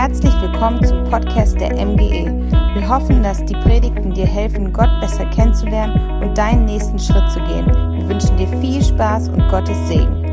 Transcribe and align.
Herzlich 0.00 0.32
willkommen 0.40 0.80
zum 0.84 1.02
Podcast 1.10 1.60
der 1.60 1.74
MGE. 1.74 2.30
Wir 2.72 2.88
hoffen, 2.88 3.20
dass 3.20 3.44
die 3.44 3.54
Predigten 3.54 4.14
dir 4.14 4.26
helfen, 4.26 4.72
Gott 4.72 4.88
besser 5.00 5.26
kennenzulernen 5.30 6.22
und 6.22 6.38
deinen 6.38 6.66
nächsten 6.66 7.00
Schritt 7.00 7.28
zu 7.32 7.40
gehen. 7.40 7.66
Wir 7.66 8.08
wünschen 8.08 8.36
dir 8.36 8.46
viel 8.60 8.80
Spaß 8.80 9.28
und 9.30 9.48
Gottes 9.48 9.76
Segen. 9.88 10.24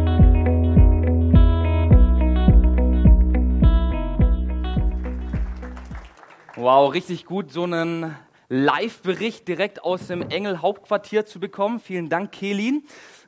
Wow, 6.57 6.93
richtig 6.93 7.25
gut, 7.25 7.51
so 7.51 7.63
einen 7.63 8.15
Live-Bericht 8.49 9.47
direkt 9.47 9.83
aus 9.83 10.05
dem 10.05 10.29
Engel-Hauptquartier 10.29 11.25
zu 11.25 11.39
bekommen. 11.39 11.79
Vielen 11.79 12.09
Dank, 12.09 12.31
Kelin 12.31 12.83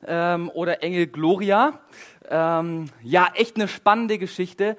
ähm, 0.06 0.52
oder 0.54 0.84
Engel 0.84 1.08
Gloria. 1.08 1.80
Ähm, 2.30 2.92
ja, 3.02 3.28
echt 3.34 3.56
eine 3.56 3.68
spannende 3.68 4.20
Geschichte, 4.20 4.78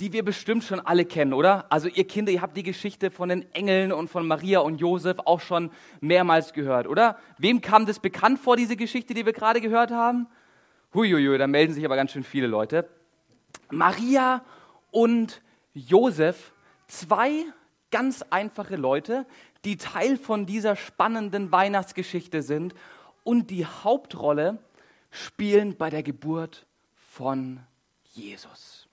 die 0.00 0.12
wir 0.12 0.24
bestimmt 0.24 0.62
schon 0.64 0.80
alle 0.80 1.04
kennen, 1.06 1.32
oder? 1.32 1.66
Also 1.70 1.88
ihr 1.88 2.06
Kinder, 2.06 2.30
ihr 2.30 2.42
habt 2.42 2.56
die 2.56 2.62
Geschichte 2.62 3.10
von 3.10 3.30
den 3.30 3.50
Engeln 3.54 3.92
und 3.92 4.08
von 4.08 4.26
Maria 4.26 4.60
und 4.60 4.78
Josef 4.78 5.18
auch 5.24 5.40
schon 5.40 5.70
mehrmals 6.00 6.52
gehört, 6.52 6.86
oder? 6.86 7.18
Wem 7.38 7.62
kam 7.62 7.86
das 7.86 7.98
bekannt 7.98 8.38
vor, 8.38 8.56
diese 8.56 8.76
Geschichte, 8.76 9.14
die 9.14 9.24
wir 9.24 9.32
gerade 9.32 9.60
gehört 9.60 9.90
haben? 9.90 10.26
Huiuiui, 10.92 11.38
da 11.38 11.46
melden 11.46 11.72
sich 11.72 11.84
aber 11.84 11.96
ganz 11.96 12.12
schön 12.12 12.24
viele 12.24 12.46
Leute. 12.46 12.88
Maria 13.70 14.44
und 14.90 15.40
Josef, 15.72 16.52
zwei 16.88 17.44
ganz 17.90 18.22
einfache 18.30 18.76
Leute, 18.76 19.26
die 19.64 19.76
Teil 19.76 20.16
von 20.16 20.46
dieser 20.46 20.76
spannenden 20.76 21.52
Weihnachtsgeschichte 21.52 22.42
sind 22.42 22.74
und 23.24 23.50
die 23.50 23.66
Hauptrolle 23.66 24.58
spielen 25.10 25.76
bei 25.76 25.90
der 25.90 26.02
Geburt 26.02 26.66
von 26.96 27.60
Jesus. 28.12 28.85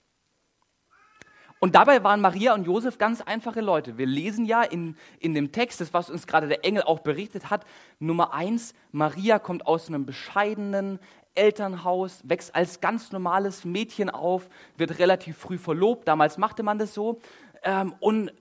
Und 1.63 1.75
dabei 1.75 2.03
waren 2.03 2.19
Maria 2.19 2.53
und 2.55 2.65
Josef 2.65 2.97
ganz 2.97 3.21
einfache 3.21 3.61
Leute. 3.61 3.97
Wir 3.97 4.05
lesen 4.05 4.43
ja 4.43 4.63
in, 4.63 4.97
in 5.21 5.33
dem 5.33 5.53
Text, 5.53 5.79
das 5.79 5.93
was 5.93 6.09
uns 6.09 6.27
gerade 6.27 6.49
der 6.49 6.65
Engel 6.65 6.83
auch 6.83 6.99
berichtet 6.99 7.49
hat, 7.49 7.65
Nummer 7.99 8.33
eins, 8.33 8.73
Maria 8.91 9.39
kommt 9.39 9.65
aus 9.65 9.87
einem 9.87 10.05
bescheidenen 10.05 10.99
Elternhaus, 11.35 12.19
wächst 12.25 12.53
als 12.53 12.81
ganz 12.81 13.13
normales 13.13 13.63
Mädchen 13.63 14.09
auf, 14.09 14.49
wird 14.75 14.99
relativ 14.99 15.37
früh 15.37 15.57
verlobt, 15.57 16.05
damals 16.05 16.37
machte 16.37 16.63
man 16.63 16.79
das 16.79 16.93
so, 16.93 17.21
ähm, 17.63 17.95
und 18.01 18.33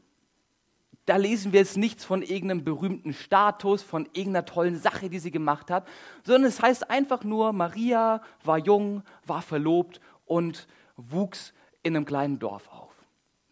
da 1.05 1.15
lesen 1.15 1.53
wir 1.53 1.61
jetzt 1.61 1.77
nichts 1.77 2.05
von 2.05 2.23
irgendeinem 2.23 2.65
berühmten 2.65 3.13
Status, 3.13 3.85
von 3.85 4.07
irgendeiner 4.15 4.47
tollen 4.47 4.81
Sache, 4.81 5.09
die 5.09 5.21
sie 5.21 5.31
gemacht 5.31 5.71
hat, 5.71 5.87
sondern 6.25 6.49
es 6.49 6.61
heißt 6.61 6.91
einfach 6.91 7.23
nur, 7.23 7.53
Maria 7.53 8.21
war 8.43 8.59
jung, 8.59 9.05
war 9.25 9.43
verlobt 9.43 10.01
und 10.27 10.67
wuchs 10.97 11.55
in 11.85 11.95
einem 11.95 12.05
kleinen 12.05 12.41
Dorf 12.41 12.67
auf. 12.67 12.92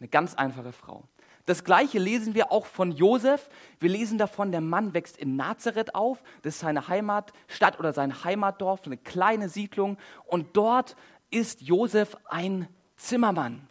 Eine 0.00 0.08
ganz 0.08 0.34
einfache 0.34 0.72
Frau. 0.72 1.04
Das 1.46 1.64
gleiche 1.64 1.98
lesen 1.98 2.34
wir 2.34 2.52
auch 2.52 2.66
von 2.66 2.92
Josef. 2.92 3.48
Wir 3.78 3.90
lesen 3.90 4.18
davon, 4.18 4.50
der 4.50 4.60
Mann 4.60 4.94
wächst 4.94 5.16
in 5.16 5.36
Nazareth 5.36 5.94
auf. 5.94 6.22
Das 6.42 6.54
ist 6.54 6.60
seine 6.60 6.88
Heimatstadt 6.88 7.78
oder 7.78 7.92
sein 7.92 8.24
Heimatdorf, 8.24 8.80
eine 8.86 8.96
kleine 8.96 9.48
Siedlung. 9.48 9.98
Und 10.26 10.56
dort 10.56 10.96
ist 11.30 11.60
Josef 11.60 12.16
ein 12.24 12.68
Zimmermann. 12.96 13.68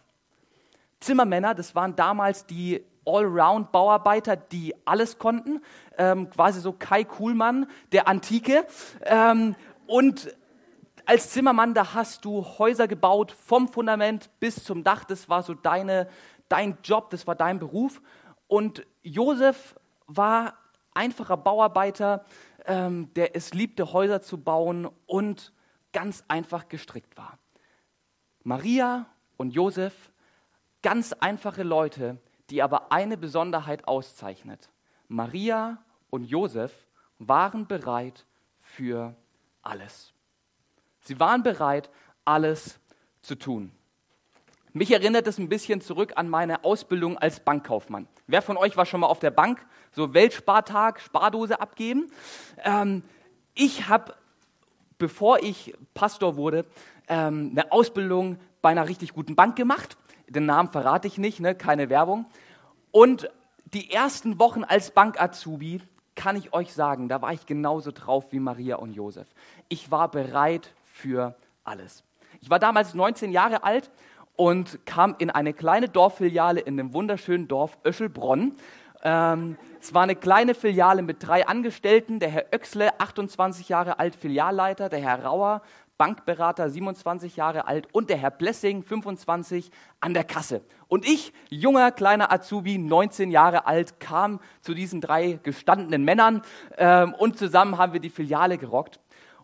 Zimmermänner, 1.00 1.54
das 1.54 1.74
waren 1.74 1.96
damals 1.96 2.46
die 2.46 2.84
Allround-Bauarbeiter, 3.06 4.36
die 4.36 4.74
alles 4.84 5.18
konnten, 5.18 5.62
ähm, 5.96 6.28
quasi 6.30 6.60
so 6.60 6.72
Kai 6.72 7.04
Kuhlmann 7.04 7.66
der 7.92 8.06
Antike. 8.06 8.66
Ähm, 9.02 9.56
und 9.86 10.34
als 11.10 11.30
Zimmermann, 11.30 11.74
da 11.74 11.94
hast 11.94 12.24
du 12.24 12.44
Häuser 12.44 12.86
gebaut, 12.86 13.32
vom 13.32 13.66
Fundament 13.66 14.30
bis 14.38 14.62
zum 14.62 14.84
Dach. 14.84 15.02
Das 15.02 15.28
war 15.28 15.42
so 15.42 15.54
deine, 15.54 16.08
dein 16.48 16.78
Job, 16.84 17.10
das 17.10 17.26
war 17.26 17.34
dein 17.34 17.58
Beruf. 17.58 18.00
Und 18.46 18.86
Josef 19.02 19.74
war 20.06 20.54
einfacher 20.94 21.36
Bauarbeiter, 21.36 22.24
ähm, 22.64 23.12
der 23.14 23.34
es 23.34 23.52
liebte, 23.54 23.92
Häuser 23.92 24.22
zu 24.22 24.38
bauen 24.38 24.88
und 25.06 25.52
ganz 25.92 26.22
einfach 26.28 26.68
gestrickt 26.68 27.16
war. 27.16 27.40
Maria 28.44 29.06
und 29.36 29.50
Josef, 29.50 30.12
ganz 30.80 31.12
einfache 31.12 31.64
Leute, 31.64 32.18
die 32.50 32.62
aber 32.62 32.92
eine 32.92 33.16
Besonderheit 33.16 33.88
auszeichnet. 33.88 34.70
Maria 35.08 35.78
und 36.08 36.22
Josef 36.22 36.86
waren 37.18 37.66
bereit 37.66 38.26
für 38.60 39.16
alles. 39.60 40.14
Sie 41.10 41.18
waren 41.18 41.42
bereit, 41.42 41.90
alles 42.24 42.78
zu 43.20 43.34
tun. 43.34 43.72
Mich 44.72 44.92
erinnert 44.92 45.26
es 45.26 45.38
ein 45.38 45.48
bisschen 45.48 45.80
zurück 45.80 46.12
an 46.14 46.28
meine 46.28 46.62
Ausbildung 46.62 47.18
als 47.18 47.40
Bankkaufmann. 47.40 48.06
Wer 48.28 48.42
von 48.42 48.56
euch 48.56 48.76
war 48.76 48.86
schon 48.86 49.00
mal 49.00 49.08
auf 49.08 49.18
der 49.18 49.32
Bank? 49.32 49.66
So 49.90 50.14
Weltspartag, 50.14 51.00
Spardose 51.00 51.60
abgeben. 51.60 52.12
Ähm, 52.58 53.02
ich 53.54 53.88
habe, 53.88 54.14
bevor 54.98 55.42
ich 55.42 55.74
Pastor 55.94 56.36
wurde, 56.36 56.64
ähm, 57.08 57.50
eine 57.50 57.72
Ausbildung 57.72 58.38
bei 58.62 58.68
einer 58.70 58.88
richtig 58.88 59.12
guten 59.12 59.34
Bank 59.34 59.56
gemacht 59.56 59.96
den 60.28 60.46
Namen 60.46 60.68
verrate 60.68 61.08
ich 61.08 61.18
nicht, 61.18 61.40
ne? 61.40 61.56
keine 61.56 61.90
Werbung. 61.90 62.26
Und 62.92 63.28
die 63.74 63.90
ersten 63.90 64.38
Wochen 64.38 64.62
als 64.62 64.92
Bank-Azubi, 64.92 65.80
kann 66.16 66.36
ich 66.36 66.52
euch 66.52 66.72
sagen, 66.74 67.08
da 67.08 67.22
war 67.22 67.32
ich 67.32 67.46
genauso 67.46 67.92
drauf 67.92 68.30
wie 68.30 68.40
Maria 68.40 68.76
und 68.76 68.92
Josef. 68.92 69.26
Ich 69.68 69.90
war 69.90 70.10
bereit 70.10 70.74
für 71.00 71.34
alles. 71.64 72.04
Ich 72.40 72.50
war 72.50 72.58
damals 72.58 72.94
19 72.94 73.32
Jahre 73.32 73.64
alt 73.64 73.90
und 74.36 74.84
kam 74.86 75.16
in 75.18 75.30
eine 75.30 75.52
kleine 75.52 75.88
Dorffiliale 75.88 76.60
in 76.60 76.76
dem 76.76 76.94
wunderschönen 76.94 77.48
Dorf 77.48 77.78
Öschelbronn. 77.84 78.54
Ähm, 79.02 79.56
es 79.80 79.94
war 79.94 80.02
eine 80.02 80.14
kleine 80.14 80.54
Filiale 80.54 81.02
mit 81.02 81.26
drei 81.26 81.46
Angestellten, 81.46 82.20
der 82.20 82.28
Herr 82.28 82.46
Oechsle, 82.52 83.00
28 83.00 83.68
Jahre 83.68 83.98
alt, 83.98 84.14
Filialleiter, 84.14 84.90
der 84.90 85.00
Herr 85.00 85.24
Rauer, 85.24 85.62
Bankberater, 85.96 86.70
27 86.70 87.36
Jahre 87.36 87.66
alt, 87.66 87.88
und 87.92 88.08
der 88.08 88.16
Herr 88.18 88.30
Blessing, 88.30 88.82
25, 88.82 89.70
an 90.00 90.14
der 90.14 90.24
Kasse. 90.24 90.62
Und 90.88 91.06
ich, 91.06 91.32
junger, 91.50 91.92
kleiner 91.92 92.32
Azubi, 92.32 92.78
19 92.78 93.30
Jahre 93.30 93.66
alt, 93.66 94.00
kam 94.00 94.40
zu 94.60 94.74
diesen 94.74 95.00
drei 95.00 95.38
gestandenen 95.42 96.04
Männern 96.04 96.42
ähm, 96.78 97.14
und 97.14 97.38
zusammen 97.38 97.76
haben 97.76 97.92
wir 97.92 98.00
die 98.00 98.10
Filiale 98.10 98.56
gerockt. 98.56 99.00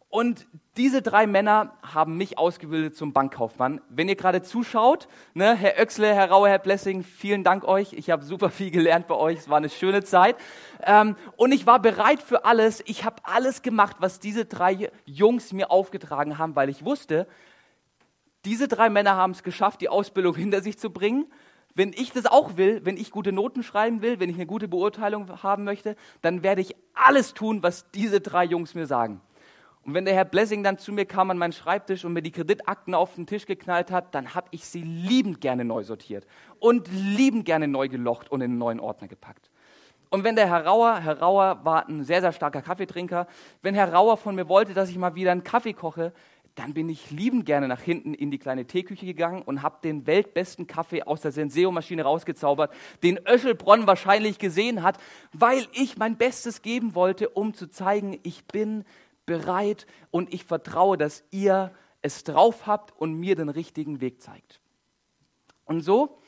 Und 0.08 0.46
diese 0.76 1.02
drei 1.02 1.26
Männer 1.26 1.72
haben 1.82 2.16
mich 2.16 2.38
ausgebildet 2.38 2.96
zum 2.96 3.12
Bankkaufmann. 3.12 3.80
Wenn 3.88 4.08
ihr 4.08 4.14
gerade 4.14 4.42
zuschaut, 4.42 5.08
ne, 5.34 5.54
Herr 5.54 5.78
Oechsle, 5.78 6.14
Herr 6.14 6.30
Rauer, 6.30 6.48
Herr 6.48 6.58
Blessing, 6.58 7.02
vielen 7.02 7.44
Dank 7.44 7.64
euch. 7.64 7.92
Ich 7.92 8.10
habe 8.10 8.24
super 8.24 8.50
viel 8.50 8.70
gelernt 8.70 9.08
bei 9.08 9.14
euch. 9.14 9.38
Es 9.38 9.48
war 9.48 9.56
eine 9.56 9.68
schöne 9.68 10.04
Zeit. 10.04 10.36
Ähm, 10.82 11.16
und 11.36 11.52
ich 11.52 11.66
war 11.66 11.80
bereit 11.80 12.22
für 12.22 12.44
alles. 12.44 12.82
Ich 12.86 13.04
habe 13.04 13.16
alles 13.24 13.62
gemacht, 13.62 13.96
was 14.00 14.20
diese 14.20 14.44
drei 14.44 14.90
Jungs 15.06 15.52
mir 15.52 15.70
aufgetragen 15.70 16.38
haben, 16.38 16.54
weil 16.56 16.68
ich 16.68 16.84
wusste, 16.84 17.26
diese 18.44 18.68
drei 18.68 18.90
Männer 18.90 19.16
haben 19.16 19.32
es 19.32 19.42
geschafft, 19.42 19.80
die 19.80 19.88
Ausbildung 19.88 20.34
hinter 20.36 20.62
sich 20.62 20.78
zu 20.78 20.90
bringen. 20.90 21.26
Wenn 21.74 21.92
ich 21.92 22.12
das 22.12 22.24
auch 22.24 22.56
will, 22.56 22.80
wenn 22.84 22.96
ich 22.96 23.10
gute 23.10 23.32
Noten 23.32 23.62
schreiben 23.62 24.00
will, 24.00 24.18
wenn 24.18 24.30
ich 24.30 24.36
eine 24.36 24.46
gute 24.46 24.68
Beurteilung 24.68 25.42
haben 25.42 25.64
möchte, 25.64 25.94
dann 26.22 26.42
werde 26.42 26.62
ich 26.62 26.74
alles 26.94 27.34
tun, 27.34 27.62
was 27.62 27.90
diese 27.90 28.20
drei 28.20 28.44
Jungs 28.44 28.74
mir 28.74 28.86
sagen. 28.86 29.20
Und 29.86 29.94
wenn 29.94 30.04
der 30.04 30.14
Herr 30.14 30.24
Blessing 30.24 30.64
dann 30.64 30.78
zu 30.78 30.92
mir 30.92 31.06
kam 31.06 31.30
an 31.30 31.38
meinen 31.38 31.52
Schreibtisch 31.52 32.04
und 32.04 32.12
mir 32.12 32.20
die 32.20 32.32
Kreditakten 32.32 32.92
auf 32.92 33.14
den 33.14 33.28
Tisch 33.28 33.46
geknallt 33.46 33.92
hat, 33.92 34.16
dann 34.16 34.34
habe 34.34 34.48
ich 34.50 34.66
sie 34.66 34.82
liebend 34.82 35.40
gerne 35.40 35.64
neu 35.64 35.84
sortiert 35.84 36.26
und 36.58 36.88
liebend 36.92 37.44
gerne 37.44 37.68
neu 37.68 37.88
gelocht 37.88 38.28
und 38.32 38.40
in 38.40 38.50
einen 38.50 38.58
neuen 38.58 38.80
Ordner 38.80 39.06
gepackt. 39.06 39.48
Und 40.10 40.24
wenn 40.24 40.34
der 40.34 40.48
Herr 40.48 40.66
Rauer, 40.66 40.98
Herr 40.98 41.20
Rauer 41.20 41.60
war 41.64 41.88
ein 41.88 42.02
sehr, 42.02 42.20
sehr 42.20 42.32
starker 42.32 42.62
Kaffeetrinker, 42.62 43.28
wenn 43.62 43.76
Herr 43.76 43.92
Rauer 43.92 44.16
von 44.16 44.34
mir 44.34 44.48
wollte, 44.48 44.74
dass 44.74 44.90
ich 44.90 44.98
mal 44.98 45.14
wieder 45.14 45.30
einen 45.30 45.44
Kaffee 45.44 45.72
koche, 45.72 46.12
dann 46.56 46.74
bin 46.74 46.88
ich 46.88 47.12
liebend 47.12 47.46
gerne 47.46 47.68
nach 47.68 47.80
hinten 47.80 48.12
in 48.14 48.32
die 48.32 48.38
kleine 48.38 48.64
Teeküche 48.64 49.06
gegangen 49.06 49.42
und 49.42 49.62
habe 49.62 49.76
den 49.84 50.06
weltbesten 50.06 50.66
Kaffee 50.66 51.02
aus 51.02 51.20
der 51.20 51.30
Senseo-Maschine 51.30 52.02
rausgezaubert, 52.02 52.72
den 53.04 53.20
Öschelbronn 53.28 53.86
wahrscheinlich 53.86 54.38
gesehen 54.38 54.82
hat, 54.82 54.98
weil 55.32 55.66
ich 55.74 55.96
mein 55.96 56.16
Bestes 56.16 56.62
geben 56.62 56.94
wollte, 56.94 57.28
um 57.28 57.54
zu 57.54 57.68
zeigen, 57.68 58.18
ich 58.22 58.46
bin 58.46 58.84
bereit 59.26 59.86
und 60.10 60.32
ich 60.32 60.44
vertraue, 60.44 60.96
dass 60.96 61.24
ihr 61.30 61.72
es 62.02 62.24
drauf 62.24 62.66
habt 62.66 62.98
und 62.98 63.14
mir 63.14 63.34
den 63.34 63.48
richtigen 63.48 64.00
Weg 64.00 64.22
zeigt. 64.22 64.60
Und 65.64 65.80
so 65.80 66.18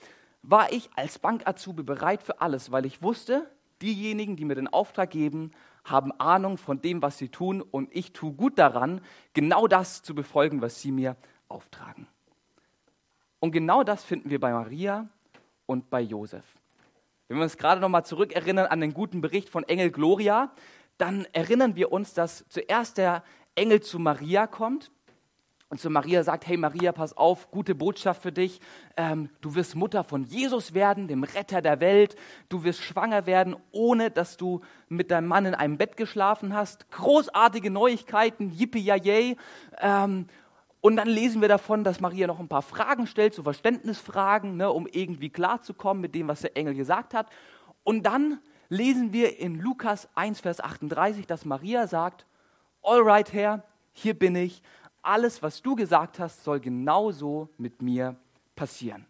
war 0.43 0.73
ich 0.73 0.91
als 0.97 1.19
Bankazubi 1.19 1.83
bereit 1.83 2.23
für 2.23 2.41
alles, 2.41 2.73
weil 2.73 2.85
ich 2.85 3.03
wusste, 3.03 3.51
diejenigen, 3.81 4.37
die 4.37 4.45
mir 4.45 4.57
den 4.57 4.69
Auftrag 4.69 5.11
geben, 5.11 5.53
haben 5.85 6.13
Ahnung 6.13 6.59
von 6.59 6.83
dem, 6.83 7.01
was 7.01 7.19
sie 7.19 7.29
tun 7.29 7.63
und 7.63 7.95
ich 7.95 8.13
tue 8.13 8.33
gut 8.33 8.59
daran, 8.59 9.01
genau 9.33 9.67
das 9.67 10.03
zu 10.03 10.15
befolgen, 10.15 10.61
was 10.61 10.81
sie 10.81 10.93
mir 10.93 11.17
auftragen. 11.49 12.07
Und 13.41 13.53
genau 13.53 13.85
das 13.85 14.05
finden 14.05 14.31
wir 14.31 14.41
bei 14.41 14.53
Maria 14.53 15.09
und 15.67 15.91
bei 15.91 16.01
Josef. 16.01 16.45
Wenn 17.29 17.37
wir 17.37 17.45
uns 17.45 17.57
gerade 17.57 17.81
noch 17.81 17.89
mal 17.89 18.05
zurückerinnern 18.05 18.67
an 18.67 18.81
den 18.81 18.95
guten 18.95 19.21
Bericht 19.21 19.49
von 19.49 19.65
Engel 19.65 19.91
Gloria, 19.91 20.51
dann 20.99 21.27
erinnern 21.33 21.77
wir 21.77 21.93
uns, 21.93 22.13
dass 22.13 22.45
zuerst 22.49 22.99
der 22.99 23.23
Engel 23.55 23.81
zu 23.81 23.99
Maria 23.99 24.47
kommt 24.47 24.91
und 25.71 25.79
zu 25.79 25.91
Maria 25.91 26.25
sagt, 26.25 26.47
hey 26.47 26.57
Maria, 26.57 26.93
pass 26.93 27.15
auf, 27.15 27.51
gute 27.51 27.75
Botschaft 27.75 28.23
für 28.23 28.33
dich. 28.33 28.61
Ähm, 28.97 29.29
du 29.43 29.55
wirst 29.55 29.77
Mutter 29.77 30.03
von 30.03 30.25
Jesus 30.25 30.73
werden, 30.73 31.09
dem 31.09 31.25
Retter 31.25 31.61
der 31.61 31.81
Welt. 31.81 32.17
Du 32.49 32.65
wirst 32.65 32.81
schwanger 32.81 33.27
werden, 33.27 33.55
ohne 33.71 34.11
dass 34.11 34.39
du 34.39 34.63
mit 34.89 35.11
deinem 35.11 35.29
Mann 35.29 35.45
in 35.45 35.55
einem 35.55 35.77
Bett 35.77 35.99
geschlafen 35.99 36.55
hast. 36.55 36.91
Großartige 36.91 37.71
Neuigkeiten, 37.71 38.51
yippie 38.51 38.81
yay. 38.81 39.37
Ähm, 39.79 40.27
und 40.81 40.97
dann 40.97 41.09
lesen 41.09 41.43
wir 41.43 41.49
davon, 41.49 41.85
dass 41.85 42.01
Maria 42.01 42.27
noch 42.27 42.41
ein 42.41 42.49
paar 42.49 42.63
Fragen 42.63 43.07
stellt, 43.07 43.35
so 43.35 43.43
Verständnisfragen, 43.43 44.57
ne, 44.57 44.71
um 44.71 44.87
irgendwie 44.87 45.29
klarzukommen 45.29 46.01
mit 46.01 46.15
dem, 46.15 46.29
was 46.29 46.41
der 46.41 46.57
Engel 46.57 46.75
gesagt 46.75 47.13
hat. 47.13 47.29
Und 47.85 48.05
dann 48.05 48.39
lesen 48.69 49.13
wir 49.13 49.39
in 49.39 49.61
Lukas 49.61 50.09
1, 50.15 50.41
Vers 50.41 50.61
38, 50.61 51.27
dass 51.27 51.45
Maria 51.45 51.87
sagt, 51.87 52.27
Alright, 52.83 53.33
Herr, 53.33 53.65
hier 53.93 54.19
bin 54.19 54.37
ich 54.37 54.63
alles, 55.03 55.43
was 55.43 55.63
du 55.63 55.75
gesagt 55.75 56.19
hast, 56.19 56.45
soll 56.45 56.61
genauso 56.61 57.49
mit 57.57 57.83
mir 57.83 58.17
passieren. 58.57 59.07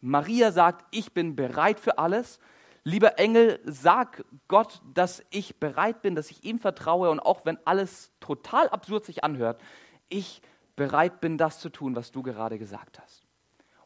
Maria 0.00 0.52
sagt, 0.52 0.84
ich 0.90 1.12
bin 1.12 1.36
bereit 1.36 1.78
für 1.78 1.98
alles. 1.98 2.40
Lieber 2.84 3.18
Engel, 3.18 3.60
sag 3.64 4.24
Gott, 4.48 4.82
dass 4.92 5.22
ich 5.30 5.60
bereit 5.60 6.02
bin, 6.02 6.16
dass 6.16 6.30
ich 6.30 6.44
ihm 6.44 6.58
vertraue 6.58 7.10
und 7.10 7.20
auch 7.20 7.44
wenn 7.44 7.58
alles 7.64 8.10
total 8.18 8.68
absurd 8.68 9.04
sich 9.04 9.22
anhört, 9.22 9.60
ich 10.08 10.42
bereit 10.74 11.20
bin, 11.20 11.38
das 11.38 11.60
zu 11.60 11.68
tun, 11.68 11.94
was 11.94 12.10
du 12.10 12.22
gerade 12.22 12.58
gesagt 12.58 12.98
hast. 13.00 13.22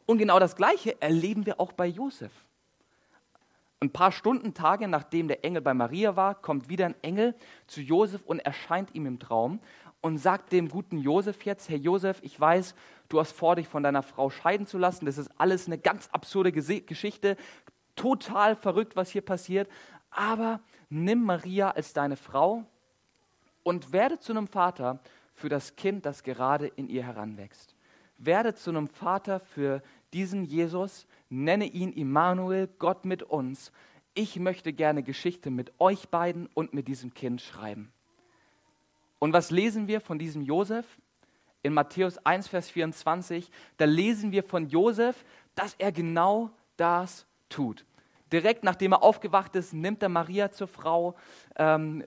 Und 0.07 0.17
genau 0.17 0.39
das 0.39 0.55
Gleiche 0.55 0.99
erleben 1.01 1.45
wir 1.45 1.59
auch 1.59 1.73
bei 1.73 1.85
Josef. 1.85 2.31
Ein 3.79 3.91
paar 3.91 4.11
Stunden, 4.11 4.55
Tage 4.55 4.87
nachdem 4.87 5.27
der 5.27 5.45
Engel 5.45 5.61
bei 5.61 5.73
Maria 5.75 6.15
war, 6.15 6.33
kommt 6.33 6.67
wieder 6.67 6.85
ein 6.87 6.95
Engel 7.03 7.35
zu 7.67 7.81
Josef 7.81 8.23
und 8.25 8.39
erscheint 8.39 8.95
ihm 8.95 9.05
im 9.05 9.19
Traum 9.19 9.59
und 10.01 10.17
sagt 10.17 10.51
dem 10.51 10.69
guten 10.69 10.97
Josef 10.97 11.43
jetzt, 11.45 11.69
Herr 11.69 11.77
Josef, 11.77 12.19
ich 12.23 12.39
weiß, 12.39 12.73
du 13.09 13.19
hast 13.19 13.33
vor, 13.33 13.55
dich 13.55 13.67
von 13.67 13.83
deiner 13.83 14.01
Frau 14.01 14.31
scheiden 14.31 14.65
zu 14.65 14.79
lassen. 14.79 15.05
Das 15.05 15.19
ist 15.19 15.29
alles 15.37 15.67
eine 15.67 15.77
ganz 15.77 16.09
absurde 16.11 16.51
Geschichte, 16.51 17.37
total 17.95 18.55
verrückt, 18.55 18.95
was 18.95 19.11
hier 19.11 19.21
passiert. 19.21 19.69
Aber 20.09 20.59
nimm 20.89 21.23
Maria 21.23 21.71
als 21.71 21.93
deine 21.93 22.17
Frau 22.17 22.63
und 23.61 23.91
werde 23.91 24.19
zu 24.19 24.31
einem 24.31 24.47
Vater 24.47 24.99
für 25.33 25.49
das 25.49 25.75
Kind, 25.75 26.05
das 26.07 26.23
gerade 26.23 26.65
in 26.67 26.89
ihr 26.89 27.03
heranwächst. 27.03 27.75
Werde 28.17 28.55
zu 28.55 28.71
einem 28.71 28.87
Vater 28.87 29.39
für 29.39 29.83
diesen 30.13 30.45
Jesus, 30.45 31.05
nenne 31.29 31.65
ihn 31.65 31.91
Immanuel, 31.91 32.67
Gott 32.79 33.05
mit 33.05 33.23
uns. 33.23 33.71
Ich 34.13 34.37
möchte 34.37 34.73
gerne 34.73 35.03
Geschichte 35.03 35.49
mit 35.49 35.71
euch 35.79 36.09
beiden 36.09 36.47
und 36.53 36.73
mit 36.73 36.87
diesem 36.87 37.13
Kind 37.13 37.41
schreiben. 37.41 37.91
Und 39.19 39.33
was 39.33 39.51
lesen 39.51 39.87
wir 39.87 40.01
von 40.01 40.19
diesem 40.19 40.41
Josef? 40.41 40.85
In 41.63 41.73
Matthäus 41.73 42.17
1, 42.19 42.47
Vers 42.47 42.69
24, 42.69 43.49
da 43.77 43.85
lesen 43.85 44.31
wir 44.31 44.43
von 44.43 44.67
Josef, 44.67 45.25
dass 45.55 45.73
er 45.75 45.91
genau 45.91 46.51
das 46.77 47.25
tut. 47.49 47.85
Direkt 48.31 48.63
nachdem 48.63 48.91
er 48.91 49.03
aufgewacht 49.03 49.55
ist, 49.55 49.73
nimmt 49.73 50.03
er 50.03 50.09
Maria 50.09 50.51
zur 50.51 50.67
Frau, 50.67 51.15
ähm, 51.55 52.03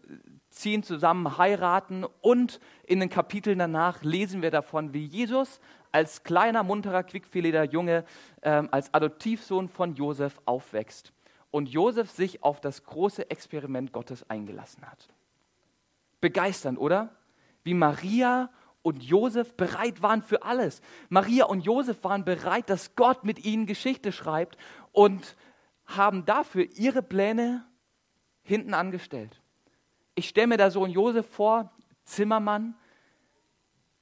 ziehen 0.50 0.82
zusammen, 0.82 1.38
heiraten 1.38 2.04
und 2.20 2.60
in 2.84 3.00
den 3.00 3.08
Kapiteln 3.08 3.58
danach 3.58 4.02
lesen 4.02 4.42
wir 4.42 4.50
davon, 4.50 4.92
wie 4.92 5.04
Jesus 5.04 5.60
als 5.92 6.22
kleiner, 6.22 6.62
munterer, 6.62 7.02
quickfiliger 7.02 7.64
Junge, 7.64 8.04
ähm, 8.42 8.68
als 8.70 8.92
Adoptivsohn 8.94 9.68
von 9.68 9.94
Josef 9.94 10.40
aufwächst 10.44 11.12
und 11.50 11.68
Josef 11.68 12.10
sich 12.10 12.42
auf 12.42 12.60
das 12.60 12.84
große 12.84 13.30
Experiment 13.30 13.92
Gottes 13.92 14.28
eingelassen 14.28 14.88
hat. 14.88 15.08
Begeisternd, 16.20 16.78
oder? 16.78 17.16
Wie 17.62 17.74
Maria 17.74 18.50
und 18.82 19.02
Josef 19.02 19.54
bereit 19.54 20.02
waren 20.02 20.22
für 20.22 20.42
alles. 20.42 20.80
Maria 21.08 21.46
und 21.46 21.60
Josef 21.60 22.02
waren 22.04 22.24
bereit, 22.24 22.70
dass 22.70 22.94
Gott 22.94 23.24
mit 23.24 23.44
ihnen 23.44 23.66
Geschichte 23.66 24.12
schreibt 24.12 24.56
und 24.92 25.36
haben 25.86 26.24
dafür 26.24 26.66
ihre 26.76 27.02
Pläne 27.02 27.66
hinten 28.42 28.74
angestellt. 28.74 29.40
Ich 30.14 30.28
stelle 30.28 30.46
mir 30.46 30.56
da 30.56 30.70
so 30.70 30.84
einen 30.84 30.92
Josef 30.92 31.26
vor, 31.26 31.72
Zimmermann, 32.04 32.74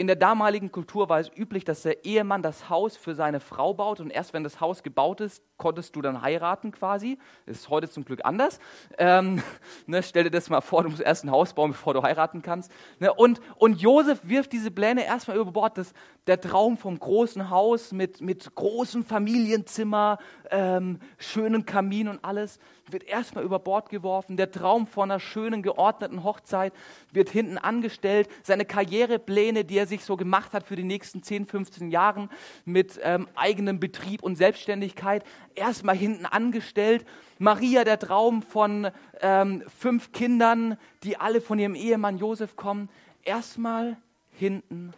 in 0.00 0.06
der 0.06 0.14
damaligen 0.14 0.70
Kultur 0.70 1.08
war 1.08 1.18
es 1.18 1.28
üblich, 1.36 1.64
dass 1.64 1.82
der 1.82 2.04
Ehemann 2.04 2.40
das 2.40 2.70
Haus 2.70 2.96
für 2.96 3.16
seine 3.16 3.40
Frau 3.40 3.74
baut 3.74 3.98
und 3.98 4.10
erst 4.10 4.32
wenn 4.32 4.44
das 4.44 4.60
Haus 4.60 4.84
gebaut 4.84 5.20
ist, 5.20 5.42
konntest 5.56 5.96
du 5.96 6.02
dann 6.02 6.22
heiraten 6.22 6.70
quasi. 6.70 7.18
Ist 7.46 7.68
heute 7.68 7.90
zum 7.90 8.04
Glück 8.04 8.20
anders. 8.24 8.60
Ähm, 8.96 9.42
ne, 9.86 10.04
stell 10.04 10.22
dir 10.22 10.30
das 10.30 10.50
mal 10.50 10.60
vor, 10.60 10.84
du 10.84 10.90
musst 10.90 11.02
erst 11.02 11.24
ein 11.24 11.32
Haus 11.32 11.52
bauen, 11.52 11.72
bevor 11.72 11.94
du 11.94 12.02
heiraten 12.04 12.42
kannst. 12.42 12.70
Ne, 13.00 13.12
und, 13.12 13.40
und 13.56 13.80
Josef 13.82 14.20
wirft 14.22 14.52
diese 14.52 14.70
Pläne 14.70 15.04
erstmal 15.04 15.36
über 15.36 15.50
Bord. 15.50 15.76
Das, 15.76 15.92
der 16.28 16.40
Traum 16.40 16.76
vom 16.76 16.96
großen 16.96 17.50
Haus 17.50 17.90
mit, 17.90 18.20
mit 18.20 18.54
großem 18.54 19.04
Familienzimmer, 19.04 20.18
ähm, 20.52 21.00
schönen 21.18 21.66
Kamin 21.66 22.06
und 22.06 22.24
alles 22.24 22.60
wird 22.92 23.04
erstmal 23.04 23.44
über 23.44 23.58
Bord 23.58 23.90
geworfen. 23.90 24.36
Der 24.36 24.50
Traum 24.50 24.86
von 24.86 25.10
einer 25.10 25.20
schönen, 25.20 25.62
geordneten 25.62 26.24
Hochzeit 26.24 26.72
wird 27.12 27.28
hinten 27.30 27.58
angestellt. 27.58 28.28
Seine 28.42 28.64
Karrierepläne, 28.64 29.64
die 29.64 29.78
er 29.78 29.86
sich 29.86 30.04
so 30.04 30.16
gemacht 30.16 30.52
hat 30.52 30.64
für 30.64 30.76
die 30.76 30.84
nächsten 30.84 31.22
10, 31.22 31.46
15 31.46 31.90
Jahre 31.90 32.28
mit 32.64 32.98
ähm, 33.02 33.28
eigenem 33.34 33.80
Betrieb 33.80 34.22
und 34.22 34.36
Selbstständigkeit, 34.36 35.24
erstmal 35.54 35.96
hinten 35.96 36.26
angestellt. 36.26 37.04
Maria, 37.38 37.84
der 37.84 37.98
Traum 37.98 38.42
von 38.42 38.90
ähm, 39.20 39.62
fünf 39.68 40.12
Kindern, 40.12 40.76
die 41.02 41.16
alle 41.16 41.40
von 41.40 41.58
ihrem 41.58 41.74
Ehemann 41.74 42.18
Josef 42.18 42.56
kommen, 42.56 42.88
erstmal 43.22 43.96
hinten 44.32 44.92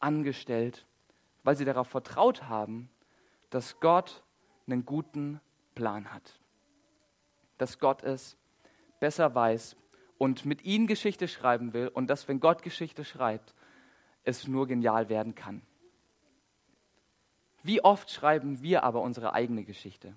angestellt, 0.00 0.86
weil 1.44 1.56
sie 1.56 1.64
darauf 1.64 1.88
vertraut 1.88 2.44
haben, 2.44 2.88
dass 3.50 3.80
Gott 3.80 4.22
einen 4.66 4.84
guten 4.84 5.40
Plan 5.74 6.12
hat 6.12 6.38
dass 7.58 7.78
Gott 7.78 8.02
es 8.02 8.36
besser 9.00 9.34
weiß 9.34 9.76
und 10.18 10.44
mit 10.44 10.64
ihnen 10.64 10.86
Geschichte 10.86 11.28
schreiben 11.28 11.72
will 11.72 11.88
und 11.88 12.08
dass, 12.08 12.28
wenn 12.28 12.40
Gott 12.40 12.62
Geschichte 12.62 13.04
schreibt, 13.04 13.54
es 14.24 14.48
nur 14.48 14.66
genial 14.66 15.08
werden 15.08 15.34
kann. 15.34 15.62
Wie 17.62 17.82
oft 17.82 18.10
schreiben 18.10 18.62
wir 18.62 18.84
aber 18.84 19.00
unsere 19.02 19.32
eigene 19.32 19.64
Geschichte? 19.64 20.14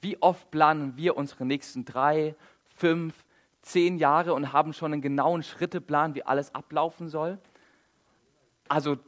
Wie 0.00 0.20
oft 0.22 0.50
planen 0.50 0.96
wir 0.96 1.16
unsere 1.16 1.44
nächsten 1.44 1.84
drei, 1.84 2.34
fünf, 2.64 3.24
zehn 3.62 3.98
Jahre 3.98 4.34
und 4.34 4.52
haben 4.52 4.72
schon 4.72 4.92
einen 4.92 5.02
genauen 5.02 5.42
Schritteplan, 5.42 6.14
wie 6.14 6.22
alles 6.22 6.54
ablaufen 6.54 7.08
soll? 7.08 7.38
Also 8.68 8.98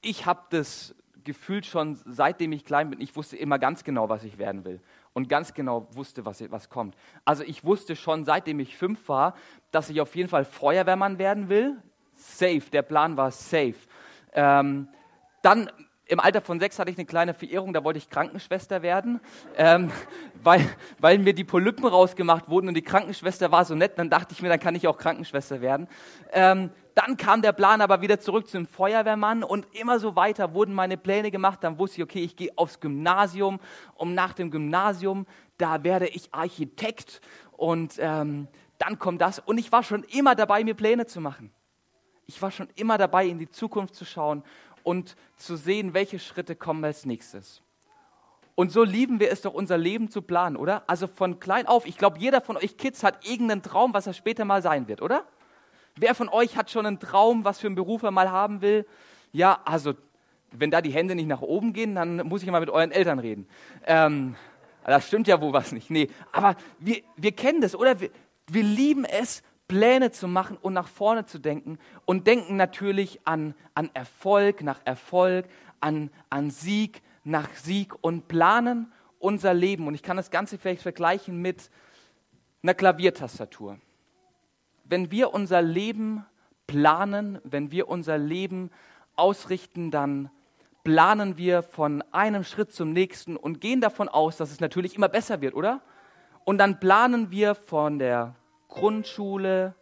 ich 0.00 0.26
habe 0.26 0.42
das 0.50 0.94
gefühlt 1.24 1.66
schon, 1.66 1.96
seitdem 2.06 2.52
ich 2.52 2.64
klein 2.64 2.90
bin, 2.90 3.00
ich 3.00 3.14
wusste 3.14 3.36
immer 3.36 3.58
ganz 3.58 3.84
genau, 3.84 4.08
was 4.08 4.24
ich 4.24 4.38
werden 4.38 4.64
will 4.64 4.80
und 5.14 5.28
ganz 5.28 5.54
genau 5.54 5.88
wusste, 5.92 6.24
was, 6.24 6.42
was 6.50 6.68
kommt. 6.68 6.96
Also 7.24 7.44
ich 7.44 7.64
wusste 7.64 7.96
schon, 7.96 8.24
seitdem 8.24 8.60
ich 8.60 8.76
fünf 8.76 9.08
war, 9.08 9.34
dass 9.70 9.90
ich 9.90 10.00
auf 10.00 10.14
jeden 10.16 10.28
Fall 10.28 10.44
Feuerwehrmann 10.44 11.18
werden 11.18 11.48
will. 11.48 11.76
Safe, 12.14 12.62
der 12.72 12.82
Plan 12.82 13.16
war 13.16 13.30
safe. 13.30 13.74
Ähm, 14.32 14.88
dann 15.42 15.70
im 16.06 16.20
Alter 16.20 16.40
von 16.40 16.60
sechs 16.60 16.78
hatte 16.78 16.90
ich 16.90 16.98
eine 16.98 17.06
kleine 17.06 17.32
Verehrung, 17.32 17.72
da 17.72 17.84
wollte 17.84 17.98
ich 17.98 18.10
Krankenschwester 18.10 18.82
werden, 18.82 19.20
ähm, 19.56 19.90
weil, 20.42 20.68
weil 20.98 21.18
mir 21.18 21.32
die 21.32 21.44
Polypen 21.44 21.86
rausgemacht 21.86 22.48
wurden 22.48 22.68
und 22.68 22.74
die 22.74 22.82
Krankenschwester 22.82 23.50
war 23.50 23.64
so 23.64 23.74
nett, 23.74 23.98
dann 23.98 24.10
dachte 24.10 24.32
ich 24.32 24.42
mir, 24.42 24.48
dann 24.48 24.60
kann 24.60 24.74
ich 24.74 24.86
auch 24.88 24.98
Krankenschwester 24.98 25.60
werden. 25.60 25.88
Ähm, 26.32 26.70
dann 26.94 27.16
kam 27.16 27.42
der 27.42 27.52
Plan 27.52 27.80
aber 27.80 28.00
wieder 28.02 28.20
zurück 28.20 28.48
zum 28.48 28.66
Feuerwehrmann 28.66 29.42
und 29.42 29.66
immer 29.74 29.98
so 29.98 30.16
weiter 30.16 30.52
wurden 30.54 30.74
meine 30.74 30.96
Pläne 30.96 31.30
gemacht. 31.30 31.62
Dann 31.62 31.78
wusste 31.78 31.98
ich, 31.98 32.04
okay, 32.04 32.22
ich 32.22 32.36
gehe 32.36 32.50
aufs 32.56 32.80
Gymnasium 32.80 33.60
und 33.94 34.14
nach 34.14 34.34
dem 34.34 34.50
Gymnasium, 34.50 35.26
da 35.58 35.84
werde 35.84 36.08
ich 36.08 36.32
Architekt 36.32 37.20
und 37.52 37.94
ähm, 37.98 38.48
dann 38.78 38.98
kommt 38.98 39.20
das. 39.20 39.38
Und 39.38 39.58
ich 39.58 39.70
war 39.72 39.82
schon 39.82 40.04
immer 40.04 40.34
dabei, 40.34 40.64
mir 40.64 40.74
Pläne 40.74 41.06
zu 41.06 41.20
machen. 41.20 41.52
Ich 42.26 42.40
war 42.42 42.50
schon 42.50 42.68
immer 42.74 42.98
dabei, 42.98 43.26
in 43.26 43.38
die 43.38 43.48
Zukunft 43.48 43.94
zu 43.94 44.04
schauen 44.04 44.42
und 44.82 45.16
zu 45.36 45.56
sehen, 45.56 45.94
welche 45.94 46.18
Schritte 46.18 46.56
kommen 46.56 46.84
als 46.84 47.06
nächstes. 47.06 47.62
Und 48.54 48.70
so 48.70 48.82
lieben 48.82 49.18
wir 49.18 49.30
es 49.30 49.40
doch, 49.40 49.54
unser 49.54 49.78
Leben 49.78 50.10
zu 50.10 50.20
planen, 50.20 50.56
oder? 50.56 50.82
Also 50.86 51.06
von 51.06 51.40
klein 51.40 51.66
auf, 51.66 51.86
ich 51.86 51.96
glaube, 51.96 52.18
jeder 52.18 52.40
von 52.40 52.56
euch 52.56 52.76
Kids 52.76 53.02
hat 53.02 53.26
irgendeinen 53.26 53.62
Traum, 53.62 53.94
was 53.94 54.06
er 54.06 54.12
später 54.12 54.44
mal 54.44 54.62
sein 54.62 54.88
wird, 54.88 55.00
oder? 55.00 55.24
Wer 55.96 56.14
von 56.14 56.28
euch 56.28 56.56
hat 56.56 56.70
schon 56.70 56.86
einen 56.86 57.00
Traum, 57.00 57.44
was 57.44 57.60
für 57.60 57.66
einen 57.66 57.76
Beruf 57.76 58.02
er 58.02 58.10
mal 58.10 58.30
haben 58.30 58.62
will? 58.62 58.86
Ja, 59.32 59.60
also 59.64 59.94
wenn 60.50 60.70
da 60.70 60.80
die 60.80 60.92
Hände 60.92 61.14
nicht 61.14 61.28
nach 61.28 61.42
oben 61.42 61.72
gehen, 61.72 61.94
dann 61.94 62.16
muss 62.26 62.42
ich 62.42 62.50
mal 62.50 62.60
mit 62.60 62.70
euren 62.70 62.92
Eltern 62.92 63.18
reden. 63.18 63.46
Ähm, 63.86 64.36
das 64.84 65.06
stimmt 65.06 65.28
ja 65.28 65.40
wohl 65.40 65.52
was 65.52 65.72
nicht. 65.72 65.90
Nee, 65.90 66.08
aber 66.32 66.56
wir, 66.78 67.02
wir 67.16 67.32
kennen 67.32 67.60
das, 67.60 67.74
oder? 67.74 68.00
Wir, 68.00 68.10
wir 68.48 68.62
lieben 68.62 69.04
es, 69.04 69.42
Pläne 69.68 70.10
zu 70.10 70.28
machen 70.28 70.58
und 70.60 70.74
nach 70.74 70.88
vorne 70.88 71.24
zu 71.24 71.38
denken 71.38 71.78
und 72.04 72.26
denken 72.26 72.56
natürlich 72.56 73.20
an, 73.24 73.54
an 73.74 73.90
Erfolg 73.94 74.62
nach 74.62 74.80
Erfolg, 74.84 75.46
an, 75.80 76.10
an 76.28 76.50
Sieg 76.50 77.00
nach 77.24 77.48
Sieg 77.54 77.94
und 78.02 78.28
planen 78.28 78.92
unser 79.18 79.54
Leben. 79.54 79.86
Und 79.86 79.94
ich 79.94 80.02
kann 80.02 80.16
das 80.16 80.30
Ganze 80.30 80.58
vielleicht 80.58 80.82
vergleichen 80.82 81.40
mit 81.40 81.70
einer 82.62 82.74
Klaviertastatur 82.74 83.78
wenn 84.92 85.10
wir 85.10 85.32
unser 85.32 85.62
Leben 85.62 86.26
planen, 86.66 87.40
wenn 87.44 87.70
wir 87.70 87.88
unser 87.88 88.18
Leben 88.18 88.70
ausrichten, 89.16 89.90
dann 89.90 90.30
planen 90.84 91.38
wir 91.38 91.62
von 91.62 92.02
einem 92.12 92.44
Schritt 92.44 92.74
zum 92.74 92.92
nächsten 92.92 93.38
und 93.38 93.62
gehen 93.62 93.80
davon 93.80 94.10
aus, 94.10 94.36
dass 94.36 94.50
es 94.50 94.60
natürlich 94.60 94.94
immer 94.94 95.08
besser 95.08 95.40
wird, 95.40 95.54
oder? 95.54 95.80
Und 96.44 96.58
dann 96.58 96.78
planen 96.78 97.30
wir 97.30 97.54
von 97.54 97.98
der 97.98 98.34
Grundschule 98.68 99.74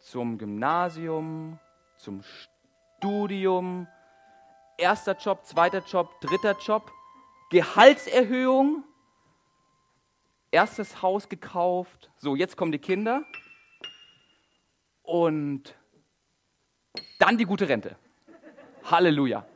zum 0.00 0.36
Gymnasium, 0.36 1.60
zum 1.96 2.24
Studium, 2.98 3.86
erster 4.78 5.16
Job, 5.16 5.46
zweiter 5.46 5.84
Job, 5.86 6.20
dritter 6.20 6.56
Job, 6.58 6.90
Gehaltserhöhung, 7.50 8.82
erstes 10.50 11.02
Haus 11.02 11.28
gekauft. 11.28 12.10
So, 12.16 12.34
jetzt 12.34 12.56
kommen 12.56 12.72
die 12.72 12.80
Kinder 12.80 13.22
und 15.06 15.74
dann 17.18 17.38
die 17.38 17.44
gute 17.44 17.68
Rente. 17.68 17.96
Halleluja. 18.84 19.46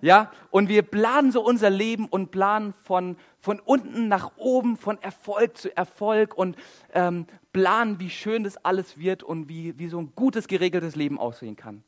Ja, 0.00 0.30
und 0.50 0.68
wir 0.68 0.82
planen 0.82 1.32
so 1.32 1.44
unser 1.44 1.70
Leben 1.70 2.06
und 2.06 2.30
planen 2.30 2.72
von, 2.84 3.16
von 3.40 3.58
unten 3.58 4.06
nach 4.06 4.36
oben, 4.36 4.76
von 4.76 5.02
Erfolg 5.02 5.56
zu 5.56 5.76
Erfolg 5.76 6.36
und 6.38 6.56
ähm, 6.92 7.26
planen, 7.52 7.98
wie 7.98 8.10
schön 8.10 8.44
das 8.44 8.64
alles 8.64 8.98
wird 8.98 9.24
und 9.24 9.48
wie, 9.48 9.76
wie 9.76 9.88
so 9.88 9.98
ein 9.98 10.12
gutes, 10.14 10.46
geregeltes 10.46 10.94
Leben 10.94 11.18
aussehen 11.18 11.56
kann. 11.56 11.82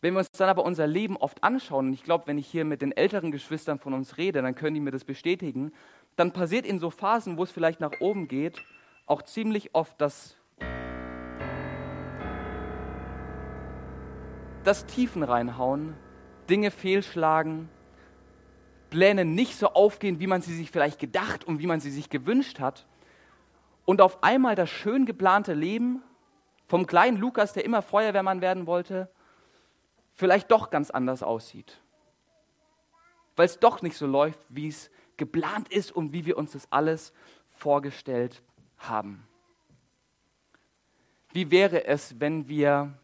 Wenn 0.00 0.14
wir 0.14 0.20
uns 0.20 0.30
dann 0.30 0.48
aber 0.48 0.64
unser 0.64 0.86
Leben 0.86 1.18
oft 1.18 1.44
anschauen, 1.44 1.88
und 1.88 1.92
ich 1.92 2.04
glaube, 2.04 2.26
wenn 2.26 2.38
ich 2.38 2.46
hier 2.46 2.64
mit 2.64 2.80
den 2.80 2.92
älteren 2.92 3.32
Geschwistern 3.32 3.78
von 3.78 3.92
uns 3.92 4.16
rede, 4.16 4.40
dann 4.40 4.54
können 4.54 4.74
die 4.74 4.80
mir 4.80 4.92
das 4.92 5.04
bestätigen, 5.04 5.72
dann 6.16 6.32
passiert 6.32 6.64
in 6.64 6.78
so 6.78 6.88
Phasen, 6.88 7.36
wo 7.36 7.42
es 7.42 7.50
vielleicht 7.50 7.80
nach 7.80 8.00
oben 8.00 8.28
geht, 8.28 8.64
auch 9.04 9.20
ziemlich 9.20 9.74
oft, 9.74 10.00
dass 10.00 10.36
das 14.64 14.86
Tiefen 14.86 15.22
reinhauen, 15.22 15.94
Dinge 16.48 16.70
fehlschlagen, 16.70 17.68
Pläne 18.90 19.24
nicht 19.24 19.56
so 19.56 19.68
aufgehen, 19.68 20.20
wie 20.20 20.26
man 20.26 20.42
sie 20.42 20.54
sich 20.54 20.70
vielleicht 20.70 20.98
gedacht 20.98 21.44
und 21.44 21.60
wie 21.60 21.66
man 21.66 21.80
sie 21.80 21.90
sich 21.90 22.10
gewünscht 22.10 22.60
hat. 22.60 22.86
Und 23.84 24.00
auf 24.00 24.22
einmal 24.22 24.56
das 24.56 24.68
schön 24.68 25.06
geplante 25.06 25.54
Leben 25.54 26.02
vom 26.66 26.86
kleinen 26.86 27.16
Lukas, 27.16 27.52
der 27.52 27.64
immer 27.64 27.82
Feuerwehrmann 27.82 28.40
werden 28.40 28.66
wollte, 28.66 29.08
vielleicht 30.12 30.50
doch 30.50 30.70
ganz 30.70 30.90
anders 30.90 31.22
aussieht. 31.22 31.80
Weil 33.36 33.46
es 33.46 33.58
doch 33.58 33.80
nicht 33.80 33.96
so 33.96 34.06
läuft, 34.06 34.40
wie 34.48 34.68
es 34.68 34.90
geplant 35.16 35.68
ist 35.72 35.92
und 35.92 36.12
wie 36.12 36.26
wir 36.26 36.36
uns 36.36 36.52
das 36.52 36.70
alles 36.70 37.12
vorgestellt 37.48 38.42
haben. 38.78 39.26
Wie 41.32 41.50
wäre 41.50 41.84
es, 41.86 42.18
wenn 42.20 42.48
wir 42.48 42.99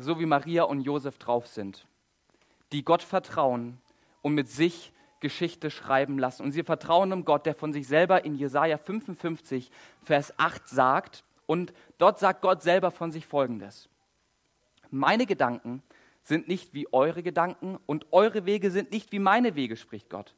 so 0.00 0.18
wie 0.18 0.26
Maria 0.26 0.64
und 0.64 0.80
Josef 0.80 1.18
drauf 1.18 1.46
sind, 1.46 1.86
die 2.72 2.84
Gott 2.84 3.02
vertrauen 3.02 3.78
und 4.22 4.34
mit 4.34 4.48
sich 4.48 4.92
Geschichte 5.20 5.70
schreiben 5.70 6.18
lassen. 6.18 6.42
Und 6.42 6.52
sie 6.52 6.62
vertrauen 6.62 7.12
einem 7.12 7.24
Gott, 7.24 7.46
der 7.46 7.54
von 7.54 7.72
sich 7.72 7.86
selber 7.86 8.24
in 8.24 8.34
Jesaja 8.34 8.78
55, 8.78 9.70
Vers 10.02 10.32
8 10.38 10.68
sagt. 10.68 11.24
Und 11.46 11.72
dort 11.98 12.18
sagt 12.18 12.42
Gott 12.42 12.62
selber 12.62 12.90
von 12.90 13.10
sich 13.10 13.26
folgendes: 13.26 13.88
Meine 14.90 15.26
Gedanken 15.26 15.82
sind 16.22 16.48
nicht 16.48 16.74
wie 16.74 16.92
eure 16.92 17.22
Gedanken 17.22 17.78
und 17.86 18.06
eure 18.12 18.46
Wege 18.46 18.70
sind 18.70 18.92
nicht 18.92 19.12
wie 19.12 19.18
meine 19.18 19.54
Wege, 19.54 19.76
spricht 19.76 20.10
Gott. 20.10 20.34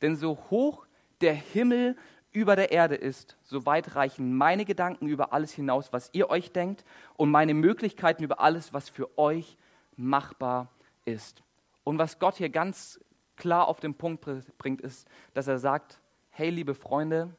Denn 0.00 0.16
so 0.16 0.38
hoch 0.50 0.86
der 1.20 1.34
Himmel 1.34 1.96
über 2.32 2.56
der 2.56 2.72
Erde 2.72 2.94
ist, 2.94 3.36
so 3.42 3.66
weit 3.66 3.94
reichen 3.94 4.36
meine 4.36 4.64
Gedanken 4.64 5.06
über 5.06 5.32
alles 5.32 5.52
hinaus, 5.52 5.92
was 5.92 6.10
ihr 6.12 6.30
euch 6.30 6.52
denkt, 6.52 6.84
und 7.16 7.30
meine 7.30 7.54
Möglichkeiten 7.54 8.24
über 8.24 8.40
alles, 8.40 8.72
was 8.72 8.88
für 8.88 9.18
euch 9.18 9.58
machbar 9.96 10.68
ist. 11.04 11.42
Und 11.84 11.98
was 11.98 12.18
Gott 12.18 12.36
hier 12.36 12.48
ganz 12.48 13.00
klar 13.36 13.68
auf 13.68 13.80
den 13.80 13.94
Punkt 13.94 14.24
bringt, 14.58 14.80
ist, 14.80 15.06
dass 15.34 15.48
er 15.48 15.58
sagt, 15.58 16.00
hey 16.30 16.50
liebe 16.50 16.74
Freunde, 16.74 17.34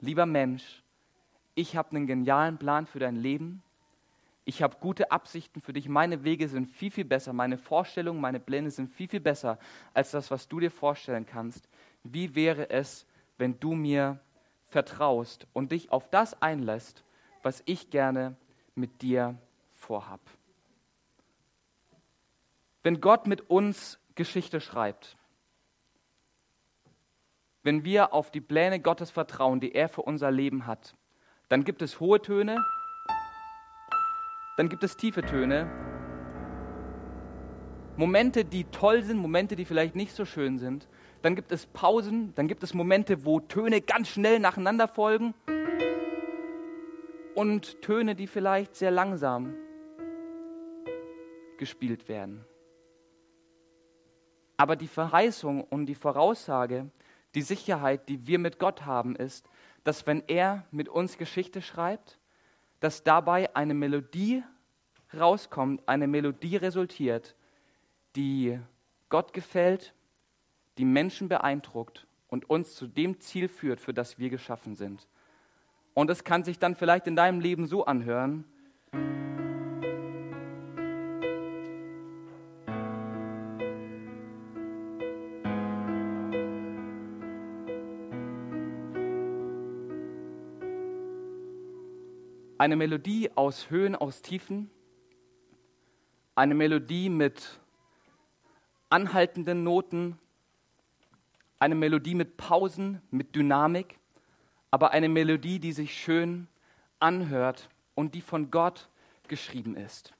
lieber 0.00 0.26
Mensch, 0.26 0.82
ich 1.54 1.76
habe 1.76 1.90
einen 1.90 2.06
genialen 2.06 2.58
Plan 2.58 2.86
für 2.86 2.98
dein 2.98 3.16
Leben. 3.16 3.62
Ich 4.44 4.62
habe 4.62 4.76
gute 4.80 5.10
Absichten 5.10 5.60
für 5.60 5.72
dich. 5.72 5.88
Meine 5.88 6.24
Wege 6.24 6.48
sind 6.48 6.66
viel, 6.66 6.90
viel 6.90 7.04
besser. 7.04 7.32
Meine 7.32 7.56
Vorstellungen, 7.56 8.20
meine 8.20 8.40
Pläne 8.40 8.70
sind 8.70 8.90
viel, 8.90 9.08
viel 9.08 9.20
besser 9.20 9.58
als 9.94 10.10
das, 10.10 10.30
was 10.30 10.48
du 10.48 10.60
dir 10.60 10.70
vorstellen 10.70 11.24
kannst. 11.24 11.68
Wie 12.02 12.34
wäre 12.34 12.68
es, 12.68 13.06
wenn 13.38 13.58
du 13.60 13.74
mir 13.74 14.20
vertraust 14.74 15.46
und 15.52 15.70
dich 15.70 15.92
auf 15.92 16.10
das 16.10 16.42
einlässt, 16.42 17.04
was 17.44 17.62
ich 17.64 17.90
gerne 17.90 18.34
mit 18.74 19.02
dir 19.02 19.38
vorhab. 19.70 20.18
Wenn 22.82 23.00
Gott 23.00 23.28
mit 23.28 23.48
uns 23.48 24.00
Geschichte 24.16 24.60
schreibt, 24.60 25.16
wenn 27.62 27.84
wir 27.84 28.12
auf 28.12 28.32
die 28.32 28.40
Pläne 28.40 28.80
Gottes 28.80 29.12
vertrauen, 29.12 29.60
die 29.60 29.76
er 29.76 29.88
für 29.88 30.02
unser 30.02 30.32
Leben 30.32 30.66
hat, 30.66 30.96
dann 31.48 31.62
gibt 31.62 31.80
es 31.80 32.00
hohe 32.00 32.20
Töne, 32.20 32.56
dann 34.56 34.68
gibt 34.68 34.82
es 34.82 34.96
tiefe 34.96 35.22
Töne, 35.22 35.70
Momente, 37.96 38.44
die 38.44 38.64
toll 38.64 39.04
sind, 39.04 39.18
Momente, 39.18 39.54
die 39.54 39.66
vielleicht 39.66 39.94
nicht 39.94 40.16
so 40.16 40.24
schön 40.24 40.58
sind, 40.58 40.88
dann 41.24 41.36
gibt 41.36 41.52
es 41.52 41.64
Pausen, 41.64 42.34
dann 42.34 42.48
gibt 42.48 42.62
es 42.62 42.74
Momente, 42.74 43.24
wo 43.24 43.40
Töne 43.40 43.80
ganz 43.80 44.08
schnell 44.08 44.38
nacheinander 44.38 44.86
folgen 44.86 45.32
und 47.34 47.80
Töne, 47.80 48.14
die 48.14 48.26
vielleicht 48.26 48.76
sehr 48.76 48.90
langsam 48.90 49.54
gespielt 51.56 52.08
werden. 52.10 52.44
Aber 54.58 54.76
die 54.76 54.86
Verheißung 54.86 55.64
und 55.64 55.86
die 55.86 55.94
Voraussage, 55.94 56.90
die 57.34 57.40
Sicherheit, 57.40 58.06
die 58.10 58.26
wir 58.26 58.38
mit 58.38 58.58
Gott 58.58 58.84
haben, 58.84 59.16
ist, 59.16 59.48
dass 59.82 60.06
wenn 60.06 60.22
er 60.26 60.66
mit 60.72 60.90
uns 60.90 61.16
Geschichte 61.16 61.62
schreibt, 61.62 62.18
dass 62.80 63.02
dabei 63.02 63.56
eine 63.56 63.72
Melodie 63.72 64.42
rauskommt, 65.18 65.88
eine 65.88 66.06
Melodie 66.06 66.56
resultiert, 66.56 67.34
die 68.14 68.60
Gott 69.08 69.32
gefällt 69.32 69.94
die 70.78 70.84
Menschen 70.84 71.28
beeindruckt 71.28 72.06
und 72.28 72.50
uns 72.50 72.74
zu 72.74 72.86
dem 72.86 73.20
Ziel 73.20 73.48
führt, 73.48 73.80
für 73.80 73.94
das 73.94 74.18
wir 74.18 74.30
geschaffen 74.30 74.74
sind. 74.74 75.06
Und 75.94 76.10
es 76.10 76.24
kann 76.24 76.42
sich 76.42 76.58
dann 76.58 76.74
vielleicht 76.74 77.06
in 77.06 77.16
deinem 77.16 77.40
Leben 77.40 77.66
so 77.66 77.84
anhören, 77.84 78.44
eine 92.58 92.76
Melodie 92.76 93.30
aus 93.34 93.68
Höhen, 93.68 93.94
aus 93.94 94.22
Tiefen, 94.22 94.70
eine 96.34 96.54
Melodie 96.54 97.10
mit 97.10 97.60
anhaltenden 98.88 99.62
Noten, 99.62 100.18
eine 101.64 101.74
Melodie 101.74 102.14
mit 102.14 102.36
Pausen, 102.36 103.00
mit 103.10 103.34
Dynamik, 103.34 103.98
aber 104.70 104.90
eine 104.90 105.08
Melodie, 105.08 105.58
die 105.58 105.72
sich 105.72 105.98
schön 105.98 106.46
anhört 107.00 107.70
und 107.94 108.14
die 108.14 108.20
von 108.20 108.50
Gott 108.50 108.90
geschrieben 109.28 109.74
ist. 109.74 110.12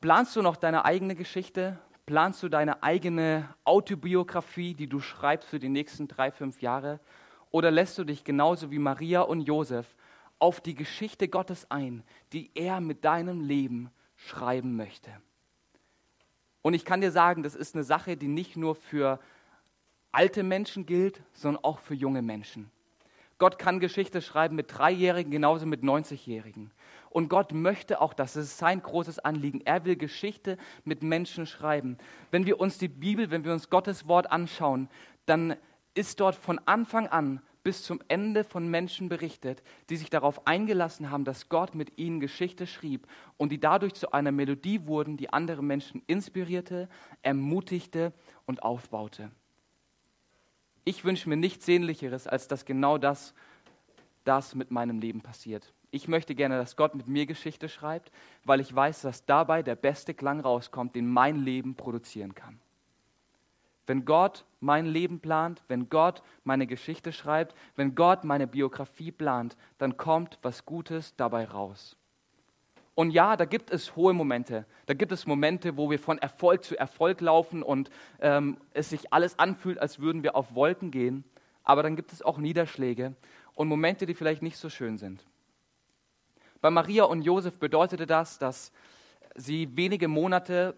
Planst 0.00 0.34
du 0.34 0.42
noch 0.42 0.56
deine 0.56 0.84
eigene 0.84 1.14
Geschichte? 1.14 1.78
Planst 2.04 2.42
du 2.42 2.48
deine 2.48 2.82
eigene 2.82 3.54
Autobiografie, 3.62 4.74
die 4.74 4.88
du 4.88 4.98
schreibst 4.98 5.48
für 5.48 5.60
die 5.60 5.68
nächsten 5.68 6.08
drei, 6.08 6.32
fünf 6.32 6.62
Jahre? 6.62 6.98
Oder 7.52 7.70
lässt 7.70 7.96
du 7.96 8.02
dich 8.02 8.24
genauso 8.24 8.72
wie 8.72 8.80
Maria 8.80 9.20
und 9.20 9.42
Josef 9.42 9.94
auf 10.40 10.60
die 10.60 10.74
Geschichte 10.74 11.28
Gottes 11.28 11.70
ein, 11.70 12.02
die 12.32 12.50
er 12.56 12.80
mit 12.80 13.04
deinem 13.04 13.40
Leben 13.40 13.92
schreiben 14.16 14.74
möchte? 14.74 15.12
Und 16.62 16.74
ich 16.74 16.84
kann 16.84 17.00
dir 17.00 17.10
sagen, 17.10 17.42
das 17.42 17.54
ist 17.54 17.74
eine 17.74 17.84
Sache, 17.84 18.16
die 18.16 18.28
nicht 18.28 18.56
nur 18.56 18.74
für 18.74 19.18
alte 20.12 20.42
Menschen 20.42 20.86
gilt, 20.86 21.22
sondern 21.32 21.64
auch 21.64 21.78
für 21.78 21.94
junge 21.94 22.22
Menschen. 22.22 22.70
Gott 23.38 23.58
kann 23.58 23.80
Geschichte 23.80 24.20
schreiben 24.20 24.54
mit 24.54 24.76
Dreijährigen, 24.76 25.30
genauso 25.30 25.64
mit 25.64 25.82
90-Jährigen. 25.82 26.70
Und 27.08 27.28
Gott 27.28 27.52
möchte 27.52 28.00
auch, 28.02 28.12
das 28.12 28.36
ist 28.36 28.58
sein 28.58 28.82
großes 28.82 29.18
Anliegen. 29.18 29.62
Er 29.64 29.84
will 29.86 29.96
Geschichte 29.96 30.58
mit 30.84 31.02
Menschen 31.02 31.46
schreiben. 31.46 31.96
Wenn 32.30 32.44
wir 32.44 32.60
uns 32.60 32.76
die 32.76 32.88
Bibel, 32.88 33.30
wenn 33.30 33.44
wir 33.44 33.52
uns 33.52 33.70
Gottes 33.70 34.06
Wort 34.06 34.30
anschauen, 34.30 34.90
dann 35.24 35.56
ist 35.94 36.20
dort 36.20 36.34
von 36.34 36.60
Anfang 36.66 37.08
an 37.08 37.40
bis 37.62 37.82
zum 37.82 38.00
Ende 38.08 38.44
von 38.44 38.68
Menschen 38.68 39.08
berichtet, 39.08 39.62
die 39.90 39.96
sich 39.96 40.10
darauf 40.10 40.46
eingelassen 40.46 41.10
haben, 41.10 41.24
dass 41.24 41.48
Gott 41.48 41.74
mit 41.74 41.98
ihnen 41.98 42.20
Geschichte 42.20 42.66
schrieb 42.66 43.06
und 43.36 43.52
die 43.52 43.60
dadurch 43.60 43.94
zu 43.94 44.12
einer 44.12 44.32
Melodie 44.32 44.86
wurden, 44.86 45.16
die 45.16 45.32
andere 45.32 45.62
Menschen 45.62 46.02
inspirierte, 46.06 46.88
ermutigte 47.22 48.12
und 48.46 48.62
aufbaute. 48.62 49.30
Ich 50.84 51.04
wünsche 51.04 51.28
mir 51.28 51.36
nichts 51.36 51.66
Sehnlicheres, 51.66 52.26
als 52.26 52.48
dass 52.48 52.64
genau 52.64 52.96
das, 52.96 53.34
das 54.24 54.54
mit 54.54 54.70
meinem 54.70 54.98
Leben 54.98 55.20
passiert. 55.20 55.72
Ich 55.90 56.08
möchte 56.08 56.34
gerne, 56.34 56.56
dass 56.56 56.76
Gott 56.76 56.94
mit 56.94 57.08
mir 57.08 57.26
Geschichte 57.26 57.68
schreibt, 57.68 58.12
weil 58.44 58.60
ich 58.60 58.74
weiß, 58.74 59.02
dass 59.02 59.26
dabei 59.26 59.62
der 59.62 59.74
beste 59.74 60.14
Klang 60.14 60.40
rauskommt, 60.40 60.94
den 60.94 61.08
mein 61.08 61.36
Leben 61.36 61.74
produzieren 61.74 62.34
kann. 62.34 62.60
Wenn 63.90 64.04
Gott 64.04 64.44
mein 64.60 64.86
Leben 64.86 65.18
plant, 65.18 65.64
wenn 65.66 65.88
Gott 65.88 66.22
meine 66.44 66.68
Geschichte 66.68 67.12
schreibt, 67.12 67.56
wenn 67.74 67.96
Gott 67.96 68.22
meine 68.22 68.46
Biografie 68.46 69.10
plant, 69.10 69.56
dann 69.78 69.96
kommt 69.96 70.38
was 70.42 70.64
Gutes 70.64 71.16
dabei 71.16 71.44
raus. 71.44 71.96
Und 72.94 73.10
ja, 73.10 73.36
da 73.36 73.46
gibt 73.46 73.72
es 73.72 73.96
hohe 73.96 74.12
Momente. 74.12 74.64
Da 74.86 74.94
gibt 74.94 75.10
es 75.10 75.26
Momente, 75.26 75.76
wo 75.76 75.90
wir 75.90 75.98
von 75.98 76.18
Erfolg 76.18 76.62
zu 76.62 76.78
Erfolg 76.78 77.20
laufen 77.20 77.64
und 77.64 77.90
ähm, 78.20 78.58
es 78.74 78.90
sich 78.90 79.12
alles 79.12 79.36
anfühlt, 79.40 79.80
als 79.80 79.98
würden 79.98 80.22
wir 80.22 80.36
auf 80.36 80.54
Wolken 80.54 80.92
gehen. 80.92 81.24
Aber 81.64 81.82
dann 81.82 81.96
gibt 81.96 82.12
es 82.12 82.22
auch 82.22 82.38
Niederschläge 82.38 83.16
und 83.56 83.66
Momente, 83.66 84.06
die 84.06 84.14
vielleicht 84.14 84.42
nicht 84.42 84.58
so 84.58 84.70
schön 84.70 84.98
sind. 84.98 85.26
Bei 86.60 86.70
Maria 86.70 87.06
und 87.06 87.22
Josef 87.22 87.58
bedeutete 87.58 88.06
das, 88.06 88.38
dass 88.38 88.70
sie 89.34 89.76
wenige 89.76 90.06
Monate, 90.06 90.76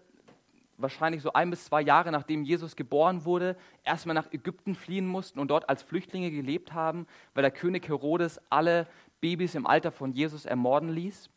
wahrscheinlich 0.77 1.21
so 1.21 1.33
ein 1.33 1.49
bis 1.49 1.65
zwei 1.65 1.81
Jahre 1.81 2.11
nachdem 2.11 2.43
Jesus 2.43 2.75
geboren 2.75 3.25
wurde, 3.25 3.55
erstmal 3.83 4.15
nach 4.15 4.31
Ägypten 4.31 4.75
fliehen 4.75 5.07
mussten 5.07 5.39
und 5.39 5.49
dort 5.49 5.69
als 5.69 5.83
Flüchtlinge 5.83 6.31
gelebt 6.31 6.73
haben, 6.73 7.07
weil 7.33 7.43
der 7.43 7.51
König 7.51 7.87
Herodes 7.87 8.39
alle 8.49 8.87
Babys 9.21 9.55
im 9.55 9.67
Alter 9.67 9.91
von 9.91 10.11
Jesus 10.11 10.45
ermorden 10.45 10.89
ließ. 10.89 11.29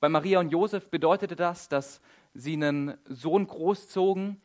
Bei 0.00 0.08
Maria 0.08 0.40
und 0.40 0.50
Josef 0.50 0.88
bedeutete 0.88 1.36
das, 1.36 1.68
dass 1.68 2.00
sie 2.34 2.54
einen 2.54 2.96
Sohn 3.06 3.46
großzogen, 3.46 4.40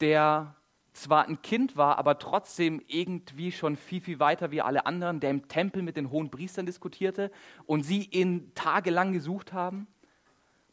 der 0.00 0.54
zwar 0.92 1.26
ein 1.26 1.42
Kind 1.42 1.76
war, 1.76 1.98
aber 1.98 2.18
trotzdem 2.18 2.80
irgendwie 2.86 3.50
schon 3.52 3.76
viel, 3.76 4.00
viel 4.00 4.20
weiter 4.20 4.50
wie 4.50 4.62
alle 4.62 4.86
anderen, 4.86 5.20
der 5.20 5.30
im 5.30 5.48
Tempel 5.48 5.82
mit 5.82 5.96
den 5.96 6.10
hohen 6.10 6.30
Priestern 6.30 6.66
diskutierte 6.66 7.30
und 7.66 7.82
sie 7.82 8.08
ihn 8.12 8.52
tagelang 8.54 9.12
gesucht 9.12 9.52
haben. 9.52 9.88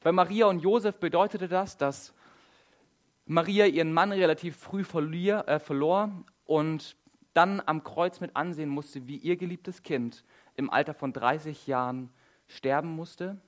Bei 0.02 0.12
Maria 0.12 0.46
und 0.46 0.60
Josef 0.60 1.00
bedeutete 1.00 1.48
das, 1.48 1.78
dass 1.78 2.14
Maria 3.32 3.66
ihren 3.66 3.94
Mann 3.94 4.12
relativ 4.12 4.58
früh 4.58 4.84
verlier, 4.84 5.46
äh, 5.48 5.58
verlor 5.58 6.12
und 6.46 6.98
dann 7.34 7.62
am 7.66 7.82
Kreuz 7.82 8.20
mit 8.20 8.36
ansehen 8.36 8.68
musste, 8.68 9.08
wie 9.08 9.16
ihr 9.16 9.38
geliebtes 9.38 9.84
Kind 9.84 10.26
im 10.58 10.70
Alter 10.70 10.94
von 10.94 11.14
30 11.14 11.66
Jahren 11.66 12.10
sterben 12.48 12.90
musste. 12.90 13.40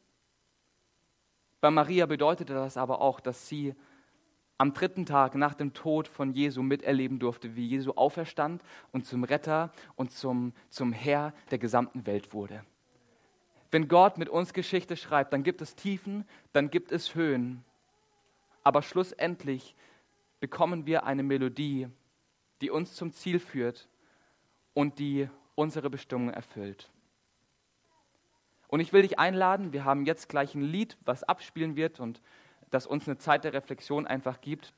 Bei 1.59 1.69
Maria 1.69 2.05
bedeutete 2.05 2.53
das 2.53 2.77
aber 2.77 3.01
auch, 3.01 3.19
dass 3.19 3.49
sie 3.49 3.75
am 4.57 4.73
dritten 4.73 5.05
Tag 5.05 5.35
nach 5.35 5.53
dem 5.53 5.73
Tod 5.73 6.07
von 6.07 6.31
Jesu 6.31 6.63
miterleben 6.63 7.19
durfte, 7.19 7.57
wie 7.57 7.67
Jesu 7.67 7.91
auferstand 7.91 8.63
und 8.93 9.05
zum 9.05 9.25
Retter 9.25 9.73
und 9.97 10.13
zum, 10.13 10.53
zum 10.69 10.93
Herr 10.93 11.33
der 11.51 11.57
gesamten 11.57 12.05
Welt 12.05 12.33
wurde. 12.33 12.63
Wenn 13.69 13.89
Gott 13.89 14.17
mit 14.17 14.29
uns 14.29 14.53
Geschichte 14.53 14.95
schreibt, 14.95 15.33
dann 15.33 15.43
gibt 15.43 15.61
es 15.61 15.75
Tiefen, 15.75 16.23
dann 16.53 16.69
gibt 16.69 16.93
es 16.93 17.15
Höhen. 17.15 17.65
Aber 18.63 18.82
schlussendlich 18.82 19.75
bekommen 20.39 20.86
wir 20.86 21.05
eine 21.05 21.24
Melodie, 21.24 21.88
die 22.62 22.70
uns 22.70 22.96
zum 22.96 23.12
Ziel 23.12 23.39
führt 23.39 23.88
und 24.74 25.00
die 25.00 25.29
unsere 25.55 25.89
Bestimmung 25.89 26.29
erfüllt. 26.29 26.89
Und 28.67 28.79
ich 28.79 28.91
will 28.91 29.03
dich 29.03 29.20
einladen, 29.20 29.72
wir 29.72 29.86
haben 29.86 30.05
jetzt 30.05 30.29
gleich 30.29 30.55
ein 30.55 30.63
Lied, 30.63 30.98
was 31.05 31.24
abspielen 31.24 31.75
wird 31.75 32.00
und 32.00 32.22
das 32.72 32.88
uns 32.88 33.08
eine 33.08 33.17
Zeit 33.20 33.43
der 33.43 33.53
Reflexion 33.53 34.08
einfach 34.08 34.41
gibt. 34.41 34.74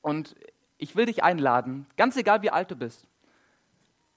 Und 0.00 0.34
ich 0.78 0.96
will 0.96 1.06
dich 1.06 1.22
einladen, 1.22 1.86
ganz 1.96 2.16
egal 2.16 2.42
wie 2.42 2.50
alt 2.50 2.70
du 2.70 2.76
bist. 2.76 3.06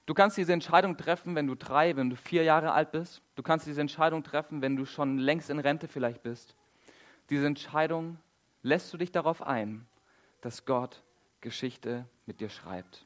Du 0.06 0.14
kannst 0.14 0.38
diese 0.38 0.54
Entscheidung 0.54 0.98
treffen, 0.98 1.36
wenn 1.36 1.48
du 1.48 1.56
drei, 1.56 1.96
wenn 1.96 2.10
du 2.10 2.16
vier 2.16 2.44
Jahre 2.44 2.72
alt 2.72 2.92
bist. 2.92 3.22
Du 3.36 3.44
kannst 3.44 3.66
diese 3.66 3.82
Entscheidung 3.82 4.24
treffen, 4.24 4.62
wenn 4.62 4.76
du 4.76 4.86
schon 4.86 5.18
längst 5.18 5.50
in 5.50 5.60
Rente 5.60 5.88
vielleicht 5.88 6.22
bist. 6.22 6.56
Diese 7.30 7.48
Entscheidung 7.48 8.18
lässt 8.66 8.92
du 8.92 8.98
dich 8.98 9.12
darauf 9.12 9.44
ein, 9.44 9.86
dass 10.42 10.66
Gott 10.66 11.04
Geschichte 11.40 12.06
mit 12.26 12.42
dir 12.42 12.50
schreibt. 12.50 13.06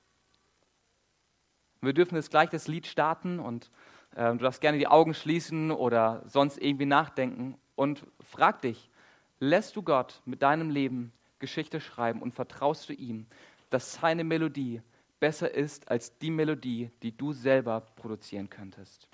Wir 1.82 1.94
dürfen 1.94 2.16
jetzt 2.16 2.32
gleich 2.32 2.50
das 2.50 2.70
Lied 2.70 2.88
starten 2.88 3.40
und 3.40 3.70
äh, 4.16 4.32
du 4.32 4.38
darfst 4.38 4.62
gerne 4.62 4.78
die 4.78 4.88
Augen 4.88 5.14
schließen 5.14 5.72
oder 5.72 6.24
sonst 6.26 6.58
irgendwie 6.58 6.86
nachdenken 6.86 7.58
und 7.76 8.06
frag 8.22 8.62
dich, 8.62 8.90
lässt 9.40 9.76
du 9.76 9.84
Gott 9.84 10.22
mit 10.26 10.42
deinem 10.42 10.70
Leben 10.70 11.12
Geschichte 11.40 11.82
schreiben 11.82 12.22
und 12.22 12.34
vertraust 12.34 12.88
du 12.88 12.94
ihm, 12.94 13.26
dass 13.70 13.96
seine 13.96 14.24
Melodie 14.24 14.82
besser 15.20 15.54
ist 15.54 15.92
als 15.92 16.18
die 16.20 16.32
Melodie, 16.32 16.90
die 17.04 17.16
du 17.16 17.34
selber 17.34 17.82
produzieren 17.82 18.50
könntest. 18.50 19.10